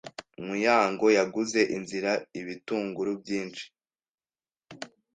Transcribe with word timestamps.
Muyango 0.45 1.05
yaguze 1.17 1.61
inzira 1.77 2.11
ibitunguru 2.39 3.11
byinshi. 3.21 3.65